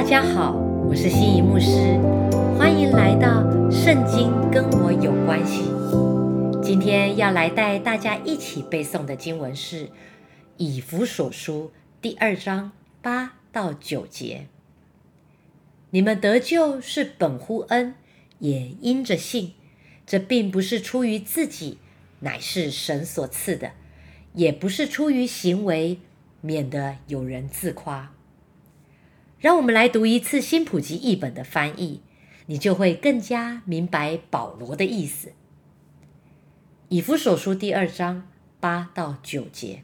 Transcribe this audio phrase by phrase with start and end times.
[0.00, 0.56] 大家好，
[0.88, 1.98] 我是心仪牧师，
[2.58, 5.64] 欢迎来到《圣经跟我有关系》。
[6.62, 9.88] 今天要来带大家一起背诵的经文是
[10.56, 11.70] 《以弗所书》
[12.00, 12.72] 第二章
[13.02, 14.46] 八到九节。
[15.90, 17.94] 你们得救是本乎恩，
[18.38, 19.52] 也因着信。
[20.06, 21.76] 这并不是出于自己，
[22.20, 23.72] 乃是神所赐的；
[24.32, 25.98] 也不是出于行为，
[26.40, 28.14] 免得有人自夸。
[29.40, 32.02] 让我们来读一次新普及译本的翻译，
[32.44, 35.32] 你就会更加明白保罗的意思。
[36.90, 38.28] 以弗所书第二章
[38.60, 39.82] 八到九节：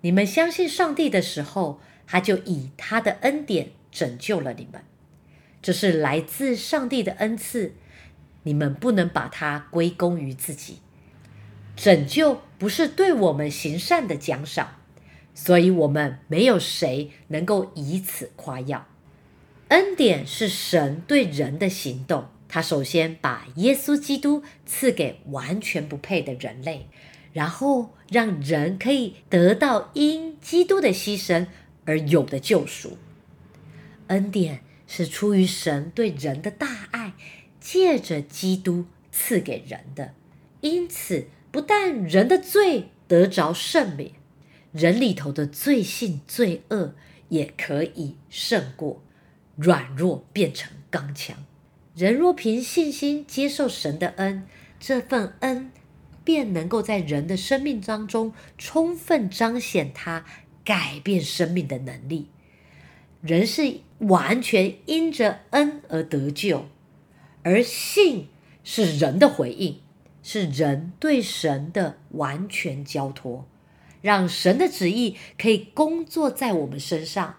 [0.00, 4.82] 你们相信上帝的时候，他就以他的恩典拯救了你们。
[5.60, 7.74] 这是来自上帝的恩赐，
[8.44, 10.78] 你们不能把它归功于自己。
[11.76, 14.76] 拯救不是对我们行善的奖赏，
[15.34, 18.86] 所以我们没有谁能够以此夸耀。
[19.68, 26.86] 恩典是神对人的行动，他首先把耶稣基督赐给完全不配的人类，
[27.32, 31.46] 然后让人可以得到因基督的牺牲
[31.84, 32.98] 而有的救赎。
[34.08, 37.14] 恩典是出于神对人的大爱，
[37.58, 40.12] 借着基督赐给人的，
[40.60, 44.10] 因此不但人的罪得着赦免，
[44.72, 46.94] 人里头的罪性罪恶
[47.30, 49.02] 也可以胜过。
[49.56, 51.36] 软弱变成刚强，
[51.94, 54.46] 人若凭信心接受神的恩，
[54.80, 55.70] 这份恩
[56.24, 60.24] 便能够在人的生命当中充分彰显他
[60.64, 62.28] 改变生命的能力。
[63.20, 66.66] 人是完全因着恩而得救，
[67.42, 68.28] 而信
[68.62, 69.80] 是人的回应，
[70.22, 73.46] 是人对神的完全交托，
[74.02, 77.36] 让神的旨意可以工作在我们身上。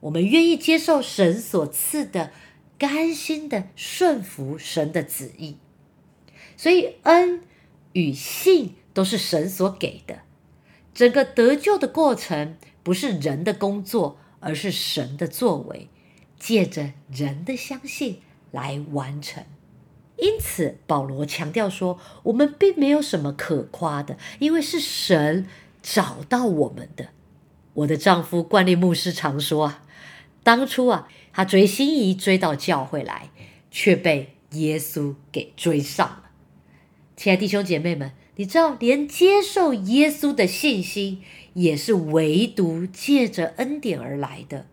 [0.00, 2.30] 我们愿意接受神所赐的，
[2.78, 5.56] 甘心的顺服神的旨意，
[6.56, 7.42] 所以恩
[7.92, 10.20] 与信都是神所给的。
[10.94, 15.88] 整个得救的过程不是人的工作，而是神的作为，
[16.38, 18.20] 借着人的相信
[18.52, 19.44] 来完成。
[20.16, 25.46] 因此，保罗强调说，我们并没有什么可夸的，因为是神
[25.82, 27.08] 找到我们的。
[27.74, 29.84] 我的丈夫冠利牧师常说啊。
[30.42, 33.30] 当初啊，他追心仪追到教会来，
[33.70, 36.22] 却被耶稣给追上了。
[37.16, 41.20] 亲爱弟兄姐妹们，你知道，连接受耶稣的信心，
[41.54, 44.66] 也是唯独借着恩典而来的。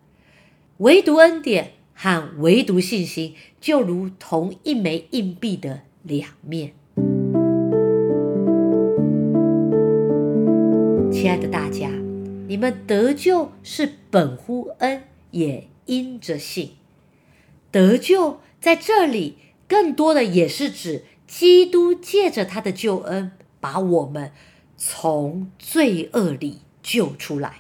[0.78, 6.74] 唯独恩典和唯独信心，就如同一枚硬币的两面。
[11.12, 11.90] 亲爱的大家，
[12.48, 15.04] 你们得救是本乎恩。
[15.36, 16.72] 也因着信
[17.70, 19.36] 得救，在这里
[19.68, 24.32] 更多的也是指基督借着他的救恩，把我们
[24.78, 27.58] 从罪恶里救出来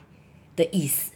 [0.56, 1.12] 的意思。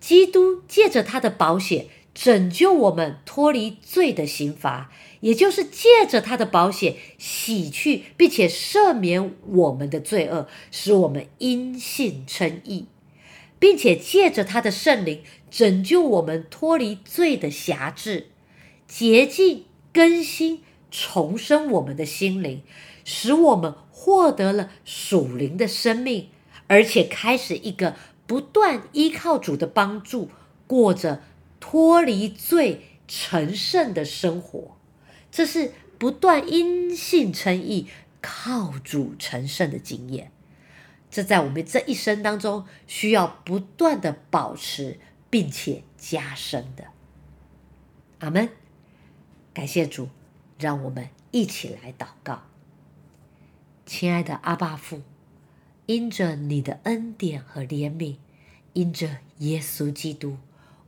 [0.00, 12.86] 基督借着他的保险拯救我们脱离罪的刑罚，也就是借着他的保险洗去并且赦免我们的罪恶，使我们因信称义。
[13.58, 18.28] 并且借着他的圣灵拯救我们脱离罪的辖制，
[18.86, 22.62] 洁净、更新、重生我们的心灵，
[23.04, 26.28] 使我们获得了属灵的生命，
[26.66, 27.96] 而且开始一个
[28.26, 30.30] 不断依靠主的帮助，
[30.66, 31.22] 过着
[31.58, 34.76] 脱离罪、成圣的生活。
[35.30, 37.86] 这是不断因信称义、
[38.20, 40.30] 靠主成圣的经验。
[41.10, 44.98] 这在我们这一生当中需要不断的保持，
[45.30, 46.84] 并且加深的。
[48.18, 48.48] 阿门。
[49.54, 50.10] 感谢主，
[50.58, 52.42] 让我们一起来祷告。
[53.86, 55.00] 亲爱的阿爸父，
[55.86, 58.16] 因着你的恩典和怜悯，
[58.74, 60.36] 因着耶稣基督，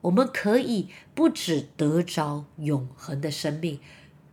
[0.03, 3.81] 我们可以不只得着永恒的生命，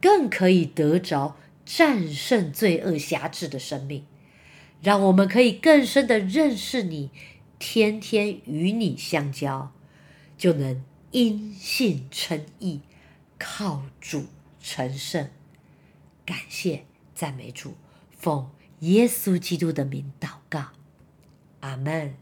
[0.02, 4.06] 更可以得着战胜罪恶辖制的生命。
[4.86, 7.10] 让我们可以更深的认识你，
[7.58, 9.72] 天天与你相交，
[10.38, 12.82] 就能因信称义，
[13.40, 14.28] 靠主
[14.62, 15.32] 成圣。
[16.24, 16.86] 感谢
[17.16, 17.74] 赞美主，
[18.12, 18.52] 奉
[18.82, 20.66] 耶稣基督的名祷告，
[21.62, 22.14] 阿门。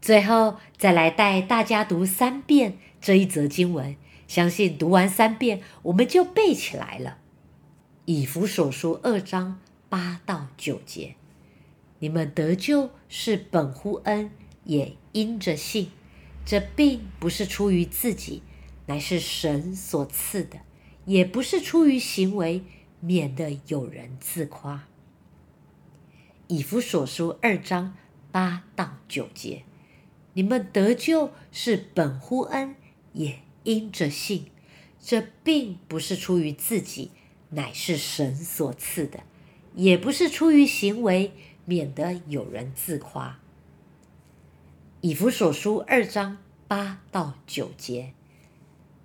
[0.00, 3.96] 最后再来带大家读三遍这一则经文，
[4.28, 7.18] 相信读完三遍，我们就背起来了。
[8.04, 9.58] 以弗所书二章
[9.88, 11.16] 八到九节。
[12.02, 14.32] 你们得救是本乎恩，
[14.64, 15.90] 也因着信。
[16.44, 18.42] 这并不是出于自己，
[18.86, 20.58] 乃是神所赐的，
[21.04, 22.64] 也不是出于行为，
[22.98, 24.88] 免得有人自夸。
[26.48, 27.94] 以弗所书二章
[28.32, 29.62] 八到九节，
[30.32, 32.74] 你们得救是本乎恩，
[33.12, 34.46] 也因着信。
[35.00, 37.12] 这并不是出于自己，
[37.50, 39.20] 乃是神所赐的，
[39.76, 41.30] 也不是出于行为，
[41.64, 43.38] 免得有人自夸。
[45.00, 46.38] 以弗所书二章
[46.68, 48.14] 八到九节，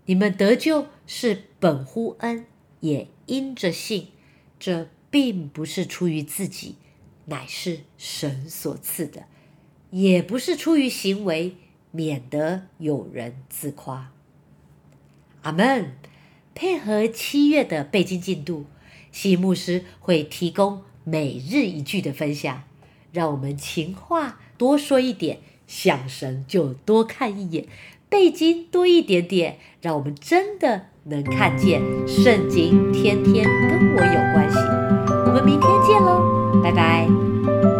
[0.05, 2.45] 你们得救是本乎恩，
[2.79, 4.09] 也因着信。
[4.59, 6.75] 这并不是出于自己，
[7.25, 9.25] 乃是神所赐的，
[9.91, 11.55] 也不是出于行为，
[11.91, 14.11] 免得有人自夸。
[15.43, 15.95] 阿门。
[16.59, 18.65] 配合七月的背经进度，
[19.11, 22.63] 西牧师会提供每日一句的分享，
[23.13, 27.65] 让我们情话多说一点，想神就多看一眼，
[28.09, 34.57] 背经多一点点，让我们真的能看见圣经天天跟我有关系。
[35.25, 37.76] 我们明天见喽，拜拜。